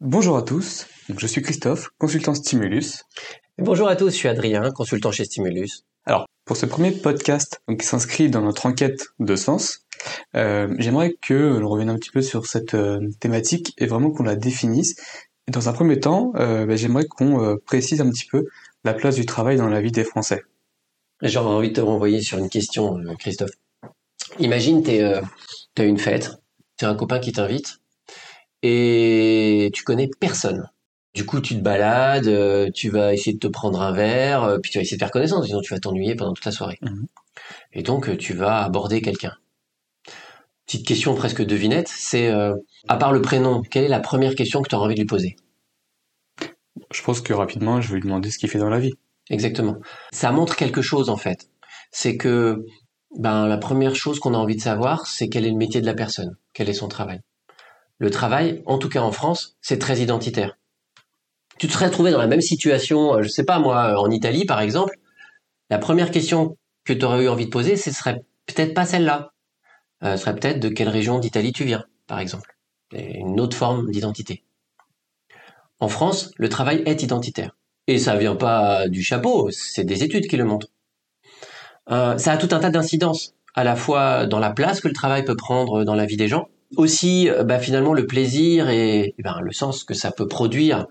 Bonjour 0.00 0.36
à 0.36 0.42
tous, 0.42 0.86
je 1.08 1.26
suis 1.26 1.42
Christophe, 1.42 1.88
consultant 1.98 2.32
Stimulus. 2.32 3.02
bonjour 3.58 3.88
à 3.88 3.96
tous, 3.96 4.10
je 4.10 4.14
suis 4.14 4.28
Adrien, 4.28 4.70
consultant 4.70 5.10
chez 5.10 5.24
Stimulus. 5.24 5.82
Alors, 6.06 6.28
pour 6.44 6.56
ce 6.56 6.66
premier 6.66 6.92
podcast 6.92 7.60
qui 7.76 7.84
s'inscrit 7.84 8.30
dans 8.30 8.42
notre 8.42 8.66
enquête 8.66 9.08
de 9.18 9.34
sens, 9.34 9.80
euh, 10.36 10.72
j'aimerais 10.78 11.16
que 11.20 11.34
l'on 11.34 11.68
revienne 11.68 11.90
un 11.90 11.96
petit 11.96 12.12
peu 12.12 12.22
sur 12.22 12.46
cette 12.46 12.74
euh, 12.74 13.10
thématique 13.18 13.74
et 13.76 13.86
vraiment 13.86 14.12
qu'on 14.12 14.22
la 14.22 14.36
définisse. 14.36 14.94
Et 15.48 15.50
dans 15.50 15.68
un 15.68 15.72
premier 15.72 15.98
temps, 15.98 16.30
euh, 16.36 16.64
ben, 16.64 16.76
j'aimerais 16.76 17.06
qu'on 17.06 17.58
précise 17.66 18.00
un 18.00 18.08
petit 18.08 18.26
peu 18.26 18.44
la 18.84 18.94
place 18.94 19.16
du 19.16 19.26
travail 19.26 19.56
dans 19.56 19.68
la 19.68 19.80
vie 19.80 19.90
des 19.90 20.04
Français. 20.04 20.44
J'aurais 21.22 21.52
envie 21.52 21.70
de 21.70 21.74
te 21.74 21.80
renvoyer 21.80 22.22
sur 22.22 22.38
une 22.38 22.50
question, 22.50 23.02
Christophe. 23.18 23.50
Imagine, 24.38 24.80
tu 24.84 24.92
as 25.02 25.84
une 25.84 25.98
fête, 25.98 26.30
tu 26.78 26.84
as 26.84 26.88
un 26.88 26.94
copain 26.94 27.18
qui 27.18 27.32
t'invite, 27.32 27.80
et 28.62 29.70
tu 29.74 29.84
connais 29.84 30.08
personne. 30.20 30.68
Du 31.14 31.24
coup, 31.24 31.40
tu 31.40 31.54
te 31.54 31.60
balades, 31.60 32.28
euh, 32.28 32.70
tu 32.72 32.90
vas 32.90 33.12
essayer 33.12 33.32
de 33.32 33.38
te 33.38 33.46
prendre 33.46 33.80
un 33.80 33.92
verre, 33.92 34.44
euh, 34.44 34.58
puis 34.58 34.70
tu 34.70 34.78
vas 34.78 34.82
essayer 34.82 34.96
de 34.96 35.02
faire 35.02 35.10
connaissance, 35.10 35.46
sinon 35.46 35.60
tu 35.60 35.72
vas 35.72 35.80
t'ennuyer 35.80 36.14
pendant 36.14 36.32
toute 36.32 36.44
la 36.44 36.52
soirée. 36.52 36.78
Mhm. 36.82 37.06
Et 37.72 37.82
donc, 37.82 38.08
euh, 38.08 38.16
tu 38.16 38.34
vas 38.34 38.62
aborder 38.62 39.00
quelqu'un. 39.00 39.34
Petite 40.66 40.86
question 40.86 41.14
presque 41.14 41.42
devinette, 41.42 41.88
c'est, 41.88 42.30
à 42.88 42.96
part 42.98 43.12
le 43.12 43.22
prénom, 43.22 43.62
quelle 43.62 43.84
est 43.84 43.88
la 43.88 44.00
première 44.00 44.34
question 44.34 44.60
que 44.60 44.68
tu 44.68 44.74
as 44.74 44.78
envie 44.78 44.94
de 44.94 45.00
lui 45.00 45.06
poser? 45.06 45.36
Je 46.92 47.02
pense 47.02 47.22
que 47.22 47.32
rapidement, 47.32 47.80
je 47.80 47.88
vais 47.88 47.94
lui 47.94 48.02
demander 48.02 48.30
ce 48.30 48.36
qu'il 48.36 48.50
fait 48.50 48.58
dans 48.58 48.68
la 48.68 48.78
vie. 48.78 48.92
Exactement. 49.30 49.78
Ça 50.12 50.30
montre 50.30 50.56
quelque 50.56 50.82
chose 50.82 51.08
en 51.08 51.16
fait. 51.16 51.48
C'est 51.90 52.18
que 52.18 52.66
ben, 53.16 53.46
la 53.46 53.56
première 53.56 53.96
chose 53.96 54.20
qu'on 54.20 54.34
a 54.34 54.38
envie 54.38 54.56
de 54.56 54.60
savoir, 54.60 55.06
c'est 55.06 55.28
quel 55.28 55.46
est 55.46 55.50
le 55.50 55.56
métier 55.56 55.80
de 55.80 55.86
la 55.86 55.94
personne, 55.94 56.36
quel 56.52 56.68
est 56.68 56.74
son 56.74 56.88
travail 56.88 57.20
le 57.98 58.10
travail, 58.10 58.62
en 58.66 58.78
tout 58.78 58.88
cas 58.88 59.02
en 59.02 59.12
France, 59.12 59.56
c'est 59.60 59.78
très 59.78 59.98
identitaire. 59.98 60.56
Tu 61.58 61.66
te 61.66 61.72
serais 61.72 61.90
trouvé 61.90 62.12
dans 62.12 62.18
la 62.18 62.28
même 62.28 62.40
situation, 62.40 63.14
euh, 63.14 63.22
je 63.22 63.28
sais 63.28 63.44
pas 63.44 63.58
moi, 63.58 64.00
en 64.00 64.10
Italie 64.10 64.44
par 64.44 64.60
exemple, 64.60 64.96
la 65.70 65.78
première 65.78 66.10
question 66.10 66.56
que 66.84 66.92
tu 66.92 67.04
aurais 67.04 67.24
eu 67.24 67.28
envie 67.28 67.46
de 67.46 67.50
poser, 67.50 67.76
ce 67.76 67.90
serait 67.90 68.22
peut-être 68.46 68.74
pas 68.74 68.86
celle-là. 68.86 69.32
Euh, 70.04 70.16
ce 70.16 70.22
serait 70.22 70.34
peut-être 70.34 70.60
de 70.60 70.68
quelle 70.68 70.88
région 70.88 71.18
d'Italie 71.18 71.52
tu 71.52 71.64
viens, 71.64 71.84
par 72.06 72.20
exemple. 72.20 72.56
Une 72.92 73.40
autre 73.40 73.56
forme 73.56 73.90
d'identité. 73.90 74.44
En 75.80 75.88
France, 75.88 76.30
le 76.36 76.48
travail 76.48 76.82
est 76.86 77.02
identitaire. 77.02 77.56
Et 77.86 77.98
ça 77.98 78.16
vient 78.16 78.36
pas 78.36 78.88
du 78.88 79.02
chapeau, 79.02 79.50
c'est 79.50 79.84
des 79.84 80.04
études 80.04 80.26
qui 80.26 80.36
le 80.36 80.44
montrent. 80.44 80.68
Euh, 81.90 82.18
ça 82.18 82.32
a 82.32 82.36
tout 82.36 82.48
un 82.54 82.60
tas 82.60 82.70
d'incidences, 82.70 83.34
à 83.54 83.64
la 83.64 83.76
fois 83.76 84.26
dans 84.26 84.38
la 84.38 84.50
place 84.50 84.80
que 84.80 84.88
le 84.88 84.94
travail 84.94 85.24
peut 85.24 85.36
prendre 85.36 85.84
dans 85.84 85.94
la 85.94 86.04
vie 86.04 86.16
des 86.16 86.28
gens, 86.28 86.48
aussi 86.76 87.28
euh, 87.28 87.44
bah, 87.44 87.58
finalement 87.58 87.94
le 87.94 88.06
plaisir 88.06 88.68
et, 88.68 89.14
ben, 89.18 89.40
le 89.40 89.52
sens 89.52 89.84
que 89.84 89.94
ça 89.94 90.10
peut 90.10 90.28
produire 90.28 90.86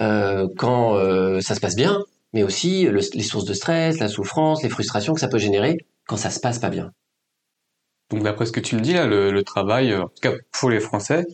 euh, 0.00 0.48
quand 0.56 0.96
euh, 0.96 1.40
ça 1.40 1.54
se 1.54 1.60
passe 1.60 1.76
bien, 1.76 2.04
mais 2.32 2.42
aussi 2.42 2.88
les 2.90 3.22
sources 3.22 3.44
de 3.44 3.54
stress, 3.54 3.98
la 3.98 4.08
souffrance, 4.08 4.62
les 4.62 4.68
frustrations 4.68 5.14
que 5.14 5.20
ça 5.20 5.28
peut 5.28 5.38
générer 5.38 5.78
quand 6.06 6.16
ça 6.16 6.30
se 6.30 6.40
passe 6.40 6.58
pas 6.58 6.70
bien. 6.70 6.92
Donc 8.10 8.22
d'après 8.22 8.46
ce 8.46 8.52
que 8.52 8.60
tu 8.60 8.76
me 8.76 8.80
dis 8.80 8.94
là, 8.94 9.06
le, 9.06 9.42
travail, 9.42 9.94
en 9.94 10.08
tout 10.08 10.20
cas 10.22 10.32
pour 10.52 10.70
les 10.70 10.80
Français, 10.80 11.24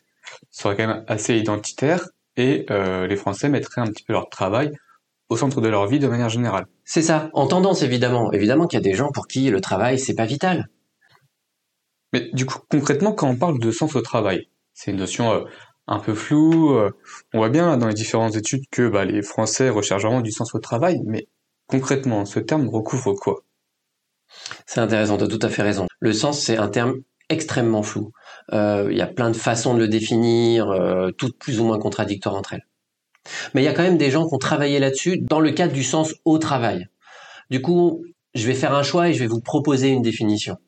serait 0.50 0.76
quand 0.76 0.86
même 0.86 1.04
assez 1.06 1.36
identitaire 1.36 2.08
et 2.36 2.66
les 2.68 3.16
Français 3.16 3.48
mettraient 3.48 3.80
un 3.80 3.86
petit 3.86 4.02
peu 4.02 4.12
leur 4.12 4.28
travail 4.28 4.72
au 5.28 5.36
centre 5.36 5.60
de 5.60 5.68
leur 5.68 5.86
vie 5.86 6.00
de 6.00 6.08
manière 6.08 6.28
générale. 6.28 6.66
C'est 6.84 7.02
ça, 7.02 7.30
en 7.32 7.46
tendance 7.46 7.82
évidemment. 7.82 8.32
Évidemment 8.32 8.66
qu'il 8.66 8.78
y 8.78 8.82
a 8.82 8.88
des 8.88 8.94
gens 8.94 9.10
pour 9.12 9.28
qui 9.28 9.50
le 9.50 9.60
travail 9.60 10.00
c'est 10.00 10.14
pas 10.14 10.26
vital. 10.26 10.68
Mais 12.14 12.30
du 12.32 12.46
coup, 12.46 12.58
concrètement, 12.70 13.12
quand 13.12 13.28
on 13.28 13.34
parle 13.34 13.58
de 13.58 13.72
sens 13.72 13.96
au 13.96 14.00
travail, 14.00 14.48
c'est 14.72 14.92
une 14.92 14.98
notion 14.98 15.32
euh, 15.32 15.40
un 15.88 15.98
peu 15.98 16.14
floue. 16.14 16.78
Euh, 16.78 16.92
on 17.32 17.38
voit 17.38 17.48
bien 17.48 17.76
dans 17.76 17.88
les 17.88 17.94
différentes 17.94 18.36
études 18.36 18.62
que 18.70 18.88
bah, 18.88 19.04
les 19.04 19.20
Français 19.20 19.68
recherchent 19.68 20.04
vraiment 20.04 20.20
du 20.20 20.30
sens 20.30 20.54
au 20.54 20.60
travail, 20.60 21.00
mais 21.06 21.26
concrètement, 21.66 22.24
ce 22.24 22.38
terme 22.38 22.68
recouvre 22.68 23.14
quoi? 23.14 23.42
C'est 24.64 24.78
intéressant, 24.78 25.16
tu 25.16 25.24
as 25.24 25.26
tout 25.26 25.40
à 25.42 25.48
fait 25.48 25.62
raison. 25.62 25.88
Le 25.98 26.12
sens, 26.12 26.40
c'est 26.40 26.56
un 26.56 26.68
terme 26.68 27.00
extrêmement 27.30 27.82
flou. 27.82 28.12
Euh, 28.52 28.86
il 28.92 28.96
y 28.96 29.02
a 29.02 29.08
plein 29.08 29.30
de 29.30 29.36
façons 29.36 29.74
de 29.74 29.80
le 29.80 29.88
définir, 29.88 30.72
toutes 31.18 31.36
plus 31.36 31.58
ou 31.58 31.64
moins 31.64 31.80
contradictoires 31.80 32.36
entre 32.36 32.52
elles. 32.52 32.66
Mais 33.54 33.62
il 33.62 33.64
y 33.64 33.68
a 33.68 33.72
quand 33.72 33.82
même 33.82 33.98
des 33.98 34.12
gens 34.12 34.28
qui 34.28 34.34
ont 34.34 34.38
travaillé 34.38 34.78
là-dessus 34.78 35.18
dans 35.18 35.40
le 35.40 35.50
cadre 35.50 35.72
du 35.72 35.82
sens 35.82 36.14
au 36.24 36.38
travail. 36.38 36.86
Du 37.50 37.60
coup, 37.60 38.04
je 38.36 38.46
vais 38.46 38.54
faire 38.54 38.72
un 38.72 38.84
choix 38.84 39.08
et 39.08 39.14
je 39.14 39.18
vais 39.18 39.26
vous 39.26 39.40
proposer 39.40 39.88
une 39.88 40.02
définition. 40.02 40.58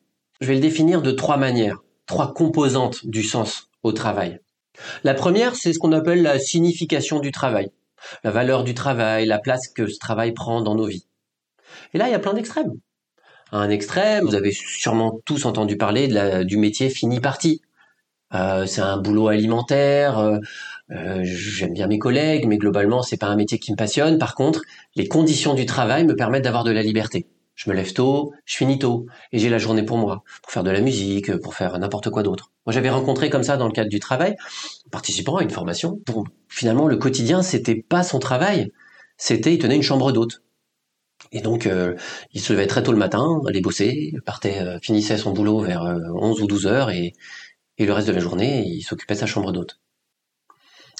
Je 0.41 0.47
vais 0.47 0.55
le 0.55 0.59
définir 0.59 1.01
de 1.01 1.11
trois 1.11 1.37
manières, 1.37 1.83
trois 2.05 2.33
composantes 2.33 3.05
du 3.05 3.23
sens 3.23 3.69
au 3.83 3.91
travail. 3.91 4.39
La 5.03 5.13
première, 5.13 5.55
c'est 5.55 5.73
ce 5.73 5.79
qu'on 5.79 5.91
appelle 5.91 6.21
la 6.21 6.39
signification 6.39 7.19
du 7.19 7.31
travail, 7.31 7.71
la 8.23 8.31
valeur 8.31 8.63
du 8.63 8.73
travail, 8.73 9.25
la 9.25 9.39
place 9.39 9.67
que 9.67 9.87
ce 9.87 9.97
travail 9.97 10.33
prend 10.33 10.61
dans 10.61 10.75
nos 10.75 10.85
vies. 10.85 11.07
Et 11.93 11.97
là, 11.97 12.07
il 12.07 12.11
y 12.11 12.15
a 12.15 12.19
plein 12.19 12.33
d'extrêmes. 12.33 12.73
un 13.51 13.69
extrême, 13.69 14.25
vous 14.25 14.35
avez 14.35 14.51
sûrement 14.51 15.19
tous 15.25 15.45
entendu 15.45 15.77
parler 15.77 16.07
du 16.45 16.57
métier 16.57 16.89
fini 16.89 17.19
parti. 17.19 17.61
Euh, 18.33 18.65
c'est 18.65 18.81
un 18.81 18.97
boulot 18.97 19.29
alimentaire. 19.29 20.19
Euh, 20.19 20.37
euh, 20.91 21.21
j'aime 21.23 21.73
bien 21.73 21.87
mes 21.87 21.99
collègues, 21.99 22.45
mais 22.45 22.57
globalement, 22.57 23.01
c'est 23.01 23.17
pas 23.17 23.27
un 23.27 23.35
métier 23.35 23.59
qui 23.59 23.71
me 23.71 23.77
passionne. 23.77 24.17
Par 24.17 24.35
contre, 24.35 24.61
les 24.95 25.07
conditions 25.07 25.53
du 25.53 25.65
travail 25.65 26.05
me 26.05 26.15
permettent 26.15 26.43
d'avoir 26.43 26.63
de 26.63 26.71
la 26.71 26.81
liberté. 26.81 27.27
Je 27.57 27.71
me 27.71 27.75
lève 27.75 27.91
tôt, 27.91 28.33
je 28.45 28.55
finis 28.55 28.77
tôt, 28.77 29.07
et 29.31 29.39
j'ai 29.39 29.49
la 29.49 29.57
journée 29.57 29.81
pour 29.81 29.97
moi, 29.97 30.23
pour 30.43 30.51
faire 30.51 30.63
de 30.63 30.69
la 30.69 30.79
musique, 30.79 31.35
pour 31.37 31.55
faire 31.55 31.79
n'importe 31.79 32.11
quoi 32.11 32.21
d'autre. 32.21 32.51
Moi, 32.67 32.71
j'avais 32.71 32.91
rencontré 32.91 33.31
comme 33.31 33.41
ça 33.41 33.57
dans 33.57 33.65
le 33.65 33.71
cadre 33.71 33.89
du 33.89 33.99
travail, 33.99 34.35
participant 34.91 35.37
à 35.37 35.43
une 35.43 35.49
formation. 35.49 35.99
Finalement, 36.49 36.87
le 36.87 36.97
quotidien, 36.97 37.41
c'était 37.41 37.73
pas 37.75 38.03
son 38.03 38.19
travail, 38.19 38.71
c'était 39.17 39.55
il 39.55 39.57
tenait 39.57 39.75
une 39.75 39.81
chambre 39.81 40.11
d'hôte. 40.11 40.43
Et 41.31 41.41
donc, 41.41 41.65
euh, 41.65 41.95
il 42.31 42.41
se 42.41 42.53
levait 42.53 42.67
très 42.67 42.83
tôt 42.83 42.91
le 42.91 42.99
matin, 42.99 43.41
allait 43.47 43.59
bosser, 43.59 44.13
partait, 44.23 44.61
euh, 44.61 44.77
finissait 44.79 45.17
son 45.17 45.33
boulot 45.33 45.61
vers 45.61 45.81
11 45.81 46.39
euh, 46.39 46.43
ou 46.43 46.47
12 46.47 46.67
heures, 46.67 46.91
et, 46.91 47.13
le 47.79 47.91
reste 47.91 48.07
de 48.07 48.13
la 48.13 48.19
journée, 48.19 48.67
il 48.67 48.83
s'occupait 48.83 49.15
de 49.15 49.19
sa 49.19 49.25
chambre 49.25 49.51
d'hôte. 49.51 49.79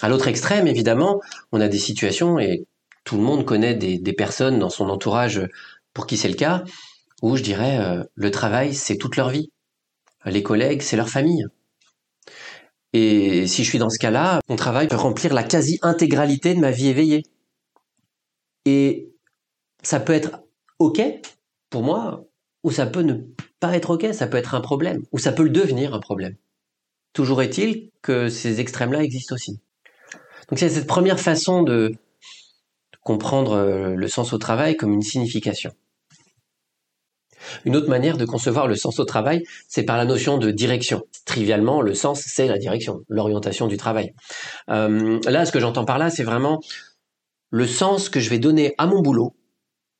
À 0.01 0.09
l'autre 0.09 0.27
extrême, 0.27 0.65
évidemment, 0.65 1.21
on 1.51 1.61
a 1.61 1.67
des 1.67 1.77
situations, 1.77 2.39
et 2.39 2.65
tout 3.03 3.17
le 3.17 3.23
monde 3.23 3.45
connaît 3.45 3.75
des 3.75 4.13
personnes 4.13 4.57
dans 4.57 4.69
son 4.69 4.89
entourage 4.89 5.47
pour 5.97 6.05
qui 6.05 6.15
c'est 6.15 6.29
le 6.29 6.35
cas, 6.35 6.63
où 7.23 7.37
je 7.37 7.41
dirais 7.41 7.79
euh, 7.79 8.03
le 8.13 8.29
travail, 8.29 8.75
c'est 8.75 8.97
toute 8.97 9.15
leur 9.15 9.29
vie. 9.29 9.49
Les 10.25 10.43
collègues, 10.43 10.83
c'est 10.83 10.95
leur 10.95 11.09
famille. 11.09 11.43
Et 12.93 13.47
si 13.47 13.63
je 13.63 13.69
suis 13.69 13.79
dans 13.79 13.89
ce 13.89 13.97
cas-là, 13.97 14.39
mon 14.47 14.57
travail 14.57 14.87
peut 14.89 14.95
remplir 14.95 15.33
la 15.33 15.41
quasi-intégralité 15.41 16.53
de 16.53 16.59
ma 16.59 16.69
vie 16.69 16.89
éveillée. 16.89 17.23
Et 18.65 19.11
ça 19.81 19.99
peut 19.99 20.13
être 20.13 20.43
OK 20.77 21.01
pour 21.71 21.81
moi, 21.81 22.27
ou 22.63 22.69
ça 22.69 22.85
peut 22.85 23.01
ne 23.01 23.15
pas 23.59 23.75
être 23.75 23.89
OK, 23.89 24.05
ça 24.13 24.27
peut 24.27 24.37
être 24.37 24.53
un 24.53 24.61
problème, 24.61 25.03
ou 25.11 25.17
ça 25.17 25.31
peut 25.31 25.45
le 25.45 25.49
devenir 25.49 25.95
un 25.95 25.99
problème. 25.99 26.35
Toujours 27.13 27.41
est-il 27.41 27.89
que 28.03 28.29
ces 28.29 28.59
extrêmes-là 28.59 29.01
existent 29.01 29.33
aussi. 29.33 29.59
Donc 30.49 30.59
c'est 30.59 30.69
cette 30.69 30.85
première 30.85 31.19
façon 31.19 31.63
de 31.63 31.95
comprendre 33.01 33.53
euh, 33.53 33.95
le 33.95 34.07
sens 34.07 34.31
au 34.31 34.37
travail 34.37 34.77
comme 34.77 34.93
une 34.93 35.01
signification. 35.01 35.73
Une 37.65 37.75
autre 37.75 37.89
manière 37.89 38.17
de 38.17 38.25
concevoir 38.25 38.67
le 38.67 38.75
sens 38.75 38.99
au 38.99 39.05
travail, 39.05 39.43
c'est 39.67 39.83
par 39.83 39.97
la 39.97 40.05
notion 40.05 40.37
de 40.37 40.51
direction. 40.51 41.03
Trivialement, 41.25 41.81
le 41.81 41.93
sens, 41.93 42.21
c'est 42.25 42.47
la 42.47 42.57
direction, 42.57 43.01
l'orientation 43.09 43.67
du 43.67 43.77
travail. 43.77 44.13
Euh, 44.69 45.19
là, 45.27 45.45
ce 45.45 45.51
que 45.51 45.59
j'entends 45.59 45.85
par 45.85 45.97
là, 45.97 46.09
c'est 46.09 46.23
vraiment 46.23 46.59
le 47.49 47.65
sens 47.65 48.09
que 48.09 48.19
je 48.19 48.29
vais 48.29 48.39
donner 48.39 48.73
à 48.77 48.87
mon 48.87 49.01
boulot 49.01 49.35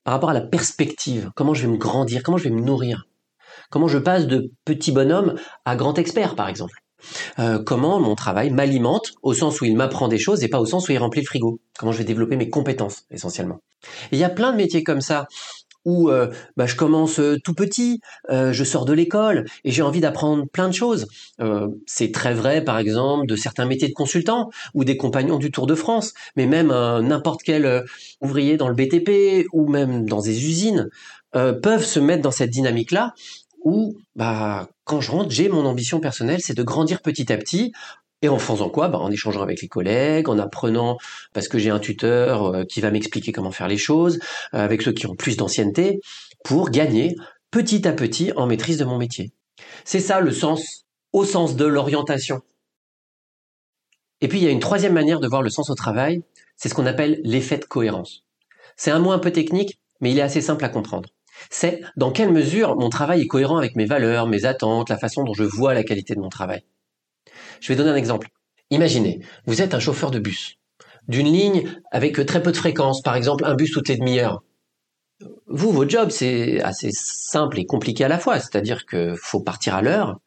par 0.03 0.13
rapport 0.13 0.30
à 0.30 0.34
la 0.34 0.41
perspective, 0.41 1.31
comment 1.36 1.53
je 1.53 1.63
vais 1.63 1.72
me 1.72 1.78
grandir, 1.78 2.24
comment 2.24 2.38
je 2.38 2.46
vais 2.46 2.56
me 2.56 2.62
nourrir, 2.62 3.07
comment 3.69 3.88
je 3.88 3.97
passe 3.97 4.28
de 4.28 4.52
petit 4.63 4.91
bonhomme 4.91 5.36
à 5.66 5.75
grand 5.75 5.97
expert, 5.97 6.36
par 6.36 6.47
exemple. 6.47 6.75
Euh, 7.40 7.62
comment 7.62 8.00
mon 8.00 8.16
travail 8.16 8.50
m'alimente 8.50 9.12
au 9.22 9.33
sens 9.33 9.62
où 9.62 9.66
il 9.66 9.75
m'apprend 9.75 10.07
des 10.07 10.18
choses 10.18 10.44
et 10.44 10.48
pas 10.48 10.60
au 10.60 10.66
sens 10.66 10.89
où 10.89 10.92
il 10.92 10.98
remplit 10.98 11.22
le 11.22 11.27
frigo. 11.27 11.60
Comment 11.77 11.92
je 11.92 12.00
vais 12.00 12.04
développer 12.04 12.38
mes 12.38 12.50
compétences 12.50 13.04
essentiellement. 13.12 13.60
il 14.12 14.18
y 14.18 14.24
a 14.24 14.30
plein 14.30 14.51
de 14.51 14.57
métiers 14.57 14.83
comme 14.83 15.01
ça 15.01 15.27
où 15.88 16.10
euh, 16.10 16.28
bah, 16.57 16.66
je 16.66 16.75
commence 16.75 17.19
euh, 17.19 17.39
tout 17.42 17.54
petit, 17.54 18.01
euh, 18.30 18.51
je 18.51 18.63
sors 18.66 18.84
de 18.84 18.92
l'école 18.92 19.45
et 19.63 19.72
j'ai 19.72 19.81
envie 19.81 20.01
d'apprendre 20.01 20.45
plein 20.51 20.68
de 20.68 20.74
choses. 20.74 21.07
c'est 21.86 22.12
très 22.12 22.34
vrai, 22.34 22.63
par 22.63 22.78
exemple, 22.78 23.25
de 23.25 23.36
certains 23.36 23.66
métiers 23.66 23.88
de 23.88 23.94
consultant 23.94 24.50
ou 24.74 24.84
des 24.84 24.98
compagnons 24.98 25.38
du 25.38 25.50
Tour 25.50 25.66
de 25.66 25.75
France, 25.75 26.13
mais 26.36 26.45
même 26.45 26.68
n'importe 26.68 27.42
quel 27.44 27.86
ouvrier 28.22 28.57
dans 28.57 28.68
le 28.68 28.75
BTP 28.75 29.48
ou 29.54 29.68
même 29.69 30.06
dans 30.06 30.22
des 30.22 30.45
usines 30.45 30.89
peuvent 31.31 31.86
se 31.86 32.00
mettre 32.00 32.22
dans 32.22 32.31
cette 32.31 32.50
dynamique-là 32.50 33.13
où, 33.63 33.95
bah, 34.16 34.68
quand 34.84 35.01
je 35.01 35.12
rentre, 35.12 35.31
j'ai 35.31 35.50
mon 35.50 35.66
ambition 35.66 36.00
personnelle, 36.00 36.42
c'est 36.42 36.56
de 36.56 36.63
grandir 36.63 37.01
petit 37.01 37.31
à 37.31 37.38
petit 37.38 37.72
et 38.22 38.30
en 38.30 38.40
faisant 38.40 38.69
quoi? 38.69 38.88
Bah, 38.88 39.00
En 39.00 39.12
échangeant 39.12 39.42
avec 39.42 39.62
les 39.62 39.68
collègues, 39.68 40.30
en 40.30 40.40
apprenant, 40.40 40.98
parce 41.34 41.48
que 41.48 41.58
j'ai 41.58 41.69
un 41.69 41.80
tuteur 41.80 42.46
euh, 42.46 42.64
qui 42.64 42.81
va 42.81 42.92
m'expliquer 42.92 43.31
comment 43.31 43.52
faire 43.52 43.68
les 43.68 43.78
choses, 43.78 44.19
euh, 44.54 44.60
avec 44.60 44.81
ceux 44.81 44.92
qui 44.92 45.08
ont 45.08 45.16
plus 45.16 45.38
d'ancienneté, 45.38 46.00
pour 46.44 46.69
gagner 46.69 47.16
petit 47.52 47.88
à 47.88 47.94
petit 47.94 48.31
en 48.36 48.48
maîtrise 48.48 48.78
de 48.78 48.86
mon 48.86 48.98
métier. 48.98 49.31
C'est 49.86 50.00
ça 50.00 50.19
le 50.19 50.31
sens, 50.31 50.86
au 51.14 51.25
sens 51.25 51.56
de 51.56 51.66
l'orientation. 51.66 52.42
Et 54.22 54.28
puis 54.28 54.40
il 54.40 54.44
y 54.44 54.48
a 54.48 54.52
une 54.52 54.60
troisième 54.60 54.94
manière 54.94 55.20
de 55.20 55.28
voir 55.28 55.44
le 55.44 55.50
sens 55.50 55.70
au 55.70 55.75
travail, 55.75 56.24
c'est 56.56 56.70
ce 56.70 56.74
qu'on 56.74 56.88
appelle 56.88 57.22
l'effet 57.24 57.58
de 57.58 57.66
cohérence. 57.66 58.24
C'est 58.75 58.92
un 58.92 59.00
mot 59.00 59.12
un 59.12 59.20
peu 59.20 59.31
technique, 59.31 59.80
mais 60.02 60.12
il 60.12 60.18
est 60.18 60.24
assez 60.24 60.42
simple 60.42 60.66
à 60.66 60.70
comprendre. 60.70 61.10
C'est 61.52 61.81
dans 61.98 62.12
quelle 62.12 62.31
mesure 62.31 62.75
mon 62.75 62.90
travail 62.90 63.22
est 63.22 63.28
cohérent 63.28 63.58
avec 63.58 63.75
mes 63.75 63.86
valeurs, 63.86 64.28
mes 64.28 64.46
attentes, 64.46 64.90
la 64.90 64.98
façon 64.98 65.24
dont 65.24 65.34
je 65.34 65.44
vois 65.44 65.75
la 65.75 65.84
qualité 65.84 66.16
de 66.16 66.20
mon 66.20 66.30
travail. 66.30 66.63
Je 67.59 67.68
vais 67.68 67.75
donner 67.75 67.92
un 67.92 67.95
exemple. 67.95 68.30
Imaginez, 68.69 69.21
vous 69.45 69.62
êtes 69.62 69.74
un 69.74 69.80
chauffeur 69.80 70.12
de 70.12 70.19
bus, 70.19 70.57
d'une 71.07 71.27
ligne 71.27 71.69
avec 71.92 72.25
très 72.25 72.42
peu 72.42 72.51
de 72.51 72.57
fréquence, 72.57 73.01
par 73.01 73.15
exemple 73.15 73.45
un 73.45 73.56
bus 73.56 73.71
toutes 73.71 73.88
les 73.88 73.98
demi-heures. 73.98 74.44
Vous, 75.48 75.71
votre 75.71 75.89
job, 75.89 76.09
c'est 76.09 76.62
assez 76.62 76.89
simple 76.92 77.59
et 77.59 77.65
compliqué 77.65 78.04
à 78.04 78.07
la 78.07 78.19
fois, 78.19 78.39
c'est-à-dire 78.39 78.86
que 78.86 79.15
faut 79.15 79.39
partir 79.39 79.75
à 79.75 79.81
l'heure, 79.81 80.19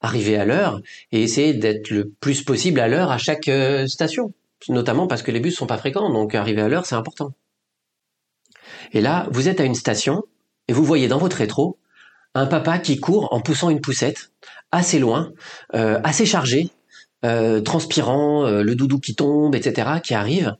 arriver 0.00 0.36
à 0.36 0.44
l'heure 0.44 0.80
et 1.12 1.22
essayer 1.22 1.54
d'être 1.54 1.90
le 1.90 2.08
plus 2.08 2.42
possible 2.42 2.80
à 2.80 2.88
l'heure 2.88 3.10
à 3.10 3.18
chaque 3.18 3.48
euh, 3.48 3.86
station, 3.86 4.32
notamment 4.68 5.06
parce 5.06 5.22
que 5.22 5.30
les 5.30 5.40
bus 5.40 5.56
sont 5.56 5.66
pas 5.66 5.78
fréquents, 5.78 6.10
donc 6.10 6.34
arriver 6.34 6.62
à 6.62 6.68
l'heure, 6.68 6.86
c'est 6.86 6.94
important. 6.94 7.34
Et 8.92 9.00
là, 9.00 9.26
vous 9.30 9.48
êtes 9.48 9.60
à 9.60 9.64
une 9.64 9.74
station 9.74 10.22
et 10.68 10.72
vous 10.72 10.84
voyez 10.84 11.08
dans 11.08 11.18
votre 11.18 11.36
rétro 11.36 11.78
un 12.34 12.46
papa 12.46 12.78
qui 12.78 13.00
court 13.00 13.32
en 13.32 13.40
poussant 13.40 13.70
une 13.70 13.80
poussette 13.80 14.30
assez 14.70 14.98
loin, 14.98 15.32
euh, 15.74 16.00
assez 16.04 16.26
chargé, 16.26 16.70
euh, 17.24 17.60
transpirant, 17.60 18.46
euh, 18.46 18.62
le 18.62 18.74
doudou 18.74 19.00
qui 19.00 19.14
tombe, 19.14 19.54
etc., 19.54 20.00
qui 20.02 20.14
arrive. 20.14 20.54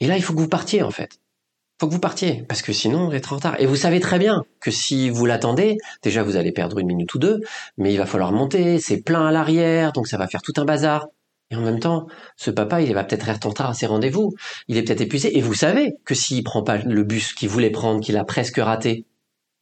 Et 0.00 0.06
là, 0.06 0.16
il 0.16 0.22
faut 0.22 0.34
que 0.34 0.40
vous 0.40 0.48
partiez 0.48 0.82
en 0.82 0.90
fait. 0.90 1.14
Il 1.14 1.84
faut 1.84 1.88
que 1.88 1.94
vous 1.94 2.00
partiez 2.00 2.44
parce 2.48 2.60
que 2.60 2.72
sinon 2.72 3.08
vous 3.08 3.14
êtes 3.14 3.30
en 3.32 3.36
retard. 3.36 3.60
Et 3.60 3.66
vous 3.66 3.76
savez 3.76 4.00
très 4.00 4.18
bien 4.18 4.44
que 4.60 4.70
si 4.70 5.10
vous 5.10 5.26
l'attendez, 5.26 5.78
déjà 6.02 6.22
vous 6.22 6.36
allez 6.36 6.52
perdre 6.52 6.78
une 6.78 6.88
minute 6.88 7.14
ou 7.14 7.18
deux, 7.18 7.40
mais 7.76 7.92
il 7.92 7.98
va 7.98 8.06
falloir 8.06 8.32
monter, 8.32 8.80
c'est 8.80 9.00
plein 9.00 9.26
à 9.26 9.32
l'arrière, 9.32 9.92
donc 9.92 10.08
ça 10.08 10.18
va 10.18 10.26
faire 10.26 10.42
tout 10.42 10.54
un 10.56 10.64
bazar. 10.64 11.06
Et 11.50 11.56
en 11.56 11.62
même 11.62 11.80
temps, 11.80 12.06
ce 12.36 12.50
papa, 12.50 12.82
il 12.82 12.92
va 12.92 13.04
peut-être 13.04 13.28
être 13.28 13.46
en 13.46 13.50
retard 13.50 13.70
à 13.70 13.74
ses 13.74 13.86
rendez-vous. 13.86 14.34
Il 14.66 14.76
est 14.76 14.82
peut-être 14.82 15.00
épuisé. 15.00 15.38
Et 15.38 15.40
vous 15.40 15.54
savez 15.54 15.94
que 16.04 16.14
s'il 16.14 16.44
prend 16.44 16.62
pas 16.62 16.78
le 16.78 17.04
bus 17.04 17.32
qu'il 17.32 17.48
voulait 17.48 17.70
prendre, 17.70 18.00
qu'il 18.02 18.18
a 18.18 18.24
presque 18.24 18.58
raté, 18.58 19.06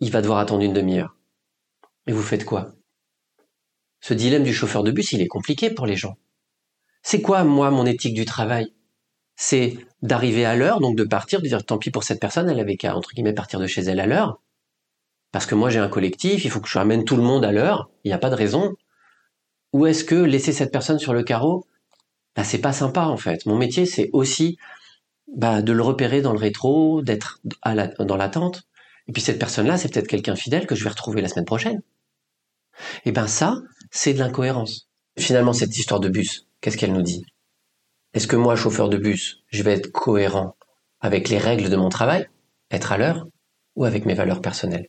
il 0.01 0.11
va 0.11 0.21
devoir 0.21 0.39
attendre 0.41 0.63
une 0.63 0.73
demi-heure. 0.73 1.17
Et 2.09 2.13
vous 2.13 2.23
faites 2.23 2.45
quoi? 2.45 2.73
Ce 4.07 4.15
dilemme 4.15 4.45
du 4.45 4.55
chauffeur 4.55 4.85
de 4.85 4.93
bus, 4.93 5.11
il 5.11 5.21
est 5.21 5.27
compliqué 5.27 5.69
pour 5.69 5.85
les 5.85 5.97
gens. 5.97 6.17
C'est 7.03 7.21
quoi, 7.21 7.43
moi, 7.43 7.73
mon 7.73 7.85
éthique 7.87 8.15
du 8.15 8.25
travail? 8.25 8.73
C'est 9.35 9.79
d'arriver 10.01 10.45
à 10.45 10.55
l'heure, 10.55 10.79
donc 10.79 10.97
de 10.97 11.03
partir, 11.03 11.43
de 11.43 11.49
dire 11.49 11.67
tant 11.67 11.77
pis 11.77 11.91
pour 11.91 12.05
cette 12.05 12.21
personne, 12.21 12.49
elle 12.49 12.61
avait 12.61 12.77
qu'à, 12.77 12.95
entre 12.95 13.11
partir 13.35 13.59
de 13.59 13.67
chez 13.67 13.81
elle 13.81 13.99
à 13.99 14.07
l'heure. 14.07 14.41
Parce 15.33 15.45
que 15.45 15.57
moi, 15.57 15.71
j'ai 15.71 15.81
un 15.81 15.89
collectif, 15.89 16.45
il 16.45 16.53
faut 16.53 16.61
que 16.61 16.69
je 16.69 16.79
ramène 16.79 17.05
tout 17.05 17.17
le 17.17 17.25
monde 17.25 17.45
à 17.45 17.51
l'heure, 17.51 17.91
il 18.05 18.09
n'y 18.11 18.15
a 18.15 18.19
pas 18.19 18.31
de 18.31 18.37
raison. 18.37 18.77
Ou 19.73 19.87
est-ce 19.87 20.05
que 20.05 20.15
laisser 20.15 20.53
cette 20.53 20.71
personne 20.71 21.01
sur 21.01 21.13
le 21.13 21.25
carreau, 21.25 21.67
bah, 22.37 22.45
c'est 22.45 22.61
pas 22.61 22.73
sympa 22.73 23.07
en 23.07 23.17
fait. 23.17 23.45
Mon 23.45 23.57
métier, 23.57 23.87
c'est 23.87 24.11
aussi 24.13 24.57
bah, 25.35 25.63
de 25.63 25.73
le 25.73 25.83
repérer 25.83 26.23
dans 26.23 26.33
le 26.33 26.39
rétro, 26.39 27.03
d'être 27.03 27.41
dans 27.99 28.17
l'attente, 28.17 28.69
et 29.09 29.13
puis 29.13 29.21
cette 29.21 29.41
personne-là, 29.41 29.77
c'est 29.77 29.93
peut-être 29.93 30.07
quelqu'un 30.07 30.37
fidèle 30.37 30.69
que 30.69 30.77
je 30.77 30.85
vais 30.85 30.91
retrouver 30.91 31.23
la 31.23 31.29
semaine 31.29 31.45
prochaine. 31.45 31.83
Et 33.05 33.11
ben 33.11 33.27
ça, 33.27 33.63
c'est 33.97 34.15
de 34.15 34.19
l'incohérence. 34.19 34.89
Finalement, 35.19 35.53
cette 35.53 35.77
histoire 35.77 36.01
de 36.01 36.09
bus, 36.09 36.47
qu'est-ce 36.61 36.77
qu'elle 36.77 36.93
nous 36.93 37.03
dit? 37.03 37.25
Est-ce 38.15 38.27
que 38.27 38.37
moi, 38.37 38.57
chauffeur 38.57 38.89
de 38.89 38.97
bus, 38.97 39.43
je 39.49 39.63
vais 39.63 39.73
être 39.73 39.91
cohérent 39.91 40.57
avec 41.01 41.29
les 41.29 41.39
règles 41.39 41.71
de 41.71 41.77
mon 41.77 41.89
travail, 41.89 42.29
être 42.71 42.93
à 42.93 42.99
l'heure, 42.99 43.27
ou 43.75 43.85
avec 43.85 44.07
mes 44.07 44.15
valeurs 44.15 44.41
personnelles? 44.41 44.89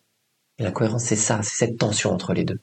L'incohérence, 0.60 1.04
c'est 1.04 1.16
ça, 1.16 1.42
c'est 1.44 1.66
cette 1.66 1.78
tension 1.78 2.12
entre 2.12 2.34
les 2.34 2.44
deux. 2.44 2.60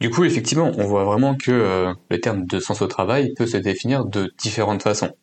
Du 0.00 0.10
coup, 0.10 0.24
effectivement, 0.24 0.70
on 0.76 0.86
voit 0.86 1.04
vraiment 1.04 1.36
que 1.36 1.50
euh, 1.50 1.94
le 2.10 2.20
terme 2.20 2.44
de 2.44 2.60
sens 2.60 2.82
au 2.82 2.86
travail 2.86 3.32
peut 3.34 3.46
se 3.46 3.56
définir 3.56 4.04
de 4.04 4.32
différentes 4.38 4.82
façons. 4.82 5.16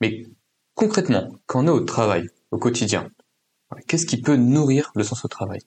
Mais 0.00 0.24
concrètement, 0.74 1.34
quand 1.46 1.64
on 1.64 1.66
est 1.66 1.70
au 1.70 1.80
travail, 1.80 2.28
au 2.50 2.58
quotidien, 2.58 3.10
Qu'est-ce 3.86 4.06
qui 4.06 4.20
peut 4.20 4.36
nourrir 4.36 4.92
le 4.94 5.04
sens 5.04 5.24
au 5.24 5.28
travail? 5.28 5.60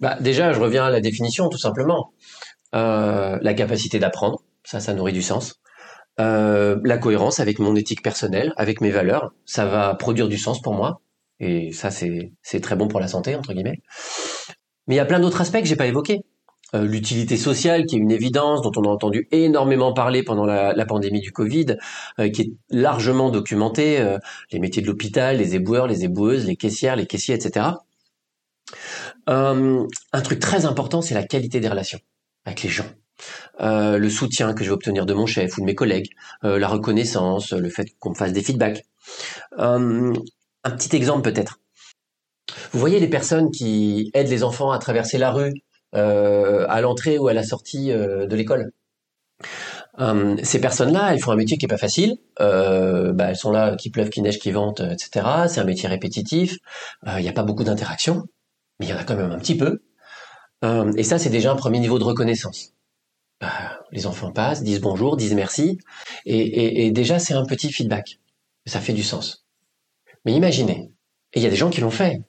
Bah, 0.00 0.16
Déjà, 0.20 0.52
je 0.52 0.60
reviens 0.60 0.84
à 0.84 0.90
la 0.90 1.00
définition, 1.00 1.48
tout 1.48 1.58
simplement. 1.58 2.12
Euh, 2.74 3.38
la 3.40 3.54
capacité 3.54 3.98
d'apprendre, 3.98 4.42
ça, 4.64 4.80
ça 4.80 4.94
nourrit 4.94 5.12
du 5.12 5.22
sens. 5.22 5.60
Euh, 6.20 6.78
la 6.84 6.98
cohérence 6.98 7.40
avec 7.40 7.58
mon 7.58 7.76
éthique 7.76 8.02
personnelle, 8.02 8.52
avec 8.56 8.80
mes 8.80 8.90
valeurs, 8.90 9.32
ça 9.44 9.64
va 9.66 9.94
produire 9.94 10.28
du 10.28 10.38
sens 10.38 10.60
pour 10.60 10.74
moi. 10.74 11.00
Et 11.40 11.72
ça, 11.72 11.90
c'est 11.90 12.60
très 12.60 12.76
bon 12.76 12.88
pour 12.88 13.00
la 13.00 13.08
santé, 13.08 13.36
entre 13.36 13.52
guillemets. 13.52 13.80
Mais 14.86 14.94
il 14.94 14.98
y 14.98 15.00
a 15.00 15.04
plein 15.04 15.20
d'autres 15.20 15.40
aspects 15.40 15.60
que 15.60 15.66
j'ai 15.66 15.76
pas 15.76 15.86
évoqués. 15.86 16.22
Euh, 16.74 16.84
l'utilité 16.84 17.38
sociale, 17.38 17.86
qui 17.86 17.96
est 17.96 17.98
une 17.98 18.10
évidence, 18.10 18.60
dont 18.60 18.72
on 18.76 18.84
a 18.84 18.88
entendu 18.88 19.26
énormément 19.30 19.94
parler 19.94 20.22
pendant 20.22 20.44
la, 20.44 20.86
pandémie 20.86 21.20
du 21.20 21.32
Covid, 21.32 21.76
euh, 22.18 22.28
qui 22.28 22.42
est 22.42 22.52
largement 22.68 23.30
documentée, 23.30 24.00
euh, 24.00 24.18
les 24.52 24.58
métiers 24.58 24.82
de 24.82 24.86
l'hôpital, 24.86 25.38
les 25.38 25.54
éboueurs, 25.54 25.86
les 25.86 26.04
éboueuses, 26.04 26.46
les 26.46 26.56
caissières, 26.56 26.96
les 26.96 27.06
caissiers, 27.06 27.34
etc. 27.34 27.68
un 29.28 30.22
truc 30.22 30.40
très 30.40 30.64
important, 30.64 31.02
c'est 31.02 31.14
la 31.14 31.24
qualité 31.24 31.60
des 31.60 31.68
relations 31.68 32.00
avec 32.44 32.62
les 32.62 32.70
gens. 32.70 32.86
le 33.60 34.08
soutien 34.08 34.54
que 34.54 34.64
je 34.64 34.70
vais 34.70 34.74
obtenir 34.74 35.06
de 35.06 35.14
mon 35.14 35.26
chef 35.26 35.56
ou 35.58 35.60
de 35.60 35.66
mes 35.66 35.74
collègues, 35.74 36.10
la 36.42 36.68
reconnaissance, 36.68 37.52
le 37.52 37.68
fait 37.68 37.86
qu'on 37.98 38.10
me 38.10 38.14
fasse 38.14 38.32
des 38.32 38.42
feedbacks. 38.42 38.84
un 39.58 40.12
petit 40.64 40.96
exemple 40.96 41.30
peut-être. 41.30 41.60
Vous 42.72 42.78
voyez 42.78 43.00
les 43.00 43.08
personnes 43.08 43.50
qui 43.50 44.10
aident 44.14 44.28
les 44.28 44.42
enfants 44.42 44.70
à 44.70 44.78
traverser 44.78 45.18
la 45.18 45.30
rue 45.30 45.52
euh, 45.94 46.66
à 46.68 46.80
l'entrée 46.80 47.18
ou 47.18 47.28
à 47.28 47.34
la 47.34 47.42
sortie 47.42 47.92
euh, 47.92 48.26
de 48.26 48.36
l'école. 48.36 48.72
Euh, 50.00 50.36
ces 50.42 50.60
personnes-là, 50.60 51.12
elles 51.12 51.20
font 51.20 51.32
un 51.32 51.36
métier 51.36 51.56
qui 51.56 51.64
est 51.64 51.68
pas 51.68 51.78
facile. 51.78 52.18
Euh, 52.40 53.12
bah, 53.12 53.30
elles 53.30 53.36
sont 53.36 53.50
là, 53.50 53.76
qui 53.76 53.90
pleuve, 53.90 54.10
qui 54.10 54.22
neige, 54.22 54.38
qui 54.38 54.50
vente, 54.52 54.80
etc. 54.80 55.26
C'est 55.48 55.60
un 55.60 55.64
métier 55.64 55.88
répétitif. 55.88 56.56
Il 57.06 57.22
n'y 57.22 57.28
a 57.28 57.32
pas 57.32 57.42
beaucoup 57.42 57.64
d'interaction, 57.64 58.24
mais 58.78 58.86
il 58.86 58.88
y 58.90 58.92
en 58.92 58.98
a 58.98 59.04
quand 59.04 59.16
même 59.16 59.30
un 59.30 59.38
petit 59.38 59.56
peu. 59.56 59.82
et 60.62 61.02
ça, 61.02 61.18
c'est 61.18 61.30
déjà 61.30 61.52
un 61.52 61.56
premier 61.56 61.78
niveau 61.78 61.98
de 61.98 62.04
reconnaissance. 62.04 62.72
Bah, 63.40 63.80
les 63.92 64.06
enfants 64.06 64.32
passent, 64.32 64.62
disent 64.64 64.80
bonjour, 64.80 65.16
disent 65.16 65.34
merci, 65.34 65.78
et, 66.26 66.38
et, 66.38 66.86
et 66.86 66.90
déjà 66.90 67.18
c'est 67.18 67.34
un 67.34 67.44
petit 67.44 67.72
feedback. 67.72 68.18
Ça 68.66 68.80
fait 68.80 68.92
du 68.92 69.04
sens. 69.04 69.46
Mais 70.24 70.32
imaginez, 70.32 70.90
et 71.32 71.40
il 71.40 71.42
y 71.42 71.46
a 71.46 71.50
des 71.50 71.56
gens 71.56 71.70
qui 71.70 71.80
l'ont 71.80 71.90
fait. 71.90 72.22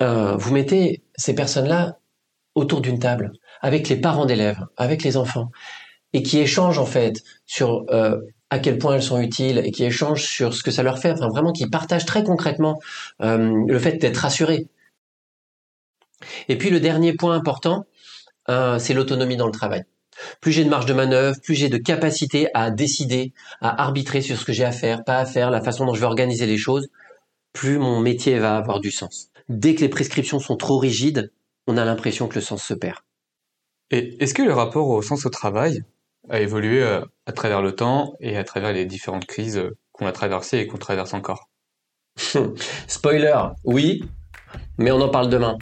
vous 0.00 0.52
mettez 0.52 1.02
ces 1.16 1.34
personnes-là 1.34 1.98
autour 2.54 2.80
d'une 2.80 2.98
table, 2.98 3.32
avec 3.60 3.88
les 3.88 3.96
parents 3.96 4.26
d'élèves, 4.26 4.60
avec 4.76 5.02
les 5.02 5.16
enfants, 5.16 5.50
et 6.12 6.22
qui 6.22 6.38
échangent 6.38 6.78
en 6.78 6.86
fait 6.86 7.22
sur 7.46 7.84
euh, 7.90 8.18
à 8.50 8.58
quel 8.58 8.78
point 8.78 8.94
elles 8.94 9.02
sont 9.02 9.20
utiles 9.20 9.62
et 9.64 9.70
qui 9.70 9.84
échangent 9.84 10.24
sur 10.24 10.52
ce 10.52 10.62
que 10.62 10.70
ça 10.70 10.82
leur 10.82 10.98
fait, 10.98 11.12
enfin 11.12 11.28
vraiment 11.28 11.52
qui 11.52 11.66
partagent 11.68 12.04
très 12.04 12.22
concrètement 12.22 12.78
euh, 13.22 13.64
le 13.66 13.78
fait 13.78 13.96
d'être 13.96 14.18
rassurés. 14.18 14.68
Et 16.48 16.56
puis 16.56 16.70
le 16.70 16.80
dernier 16.80 17.12
point 17.12 17.34
important, 17.34 17.86
euh, 18.48 18.78
c'est 18.78 18.94
l'autonomie 18.94 19.36
dans 19.36 19.46
le 19.46 19.52
travail. 19.52 19.84
Plus 20.40 20.52
j'ai 20.52 20.64
de 20.64 20.68
marge 20.68 20.86
de 20.86 20.92
manœuvre, 20.92 21.40
plus 21.42 21.54
j'ai 21.54 21.68
de 21.68 21.78
capacité 21.78 22.48
à 22.54 22.70
décider, 22.70 23.32
à 23.60 23.82
arbitrer 23.82 24.20
sur 24.20 24.38
ce 24.38 24.44
que 24.44 24.52
j'ai 24.52 24.64
à 24.64 24.72
faire, 24.72 25.04
pas 25.04 25.18
à 25.18 25.26
faire, 25.26 25.50
la 25.50 25.60
façon 25.60 25.86
dont 25.86 25.94
je 25.94 26.00
vais 26.00 26.06
organiser 26.06 26.46
les 26.46 26.58
choses, 26.58 26.88
plus 27.52 27.78
mon 27.78 28.00
métier 28.00 28.38
va 28.38 28.56
avoir 28.56 28.80
du 28.80 28.90
sens. 28.90 29.28
Dès 29.48 29.74
que 29.74 29.80
les 29.80 29.88
prescriptions 29.88 30.38
sont 30.38 30.56
trop 30.56 30.78
rigides, 30.78 31.32
on 31.66 31.76
a 31.76 31.84
l'impression 31.84 32.28
que 32.28 32.34
le 32.36 32.40
sens 32.40 32.62
se 32.62 32.74
perd. 32.74 32.98
Et 33.90 34.22
est-ce 34.22 34.34
que 34.34 34.42
le 34.42 34.52
rapport 34.52 34.88
au 34.88 35.02
sens 35.02 35.26
au 35.26 35.30
travail 35.30 35.84
a 36.30 36.40
évolué 36.40 36.82
euh, 36.82 37.04
à 37.26 37.32
travers 37.32 37.62
le 37.62 37.74
temps 37.74 38.14
et 38.20 38.36
à 38.36 38.44
travers 38.44 38.72
les 38.72 38.86
différentes 38.86 39.26
crises 39.26 39.58
euh, 39.58 39.76
qu'on 39.92 40.06
a 40.06 40.12
traversées 40.12 40.58
et 40.58 40.66
qu'on 40.66 40.78
traverse 40.78 41.14
encore? 41.14 41.50
Spoiler, 42.86 43.38
oui, 43.64 44.02
mais 44.78 44.90
on 44.90 45.00
en 45.00 45.08
parle 45.08 45.28
demain. 45.28 45.58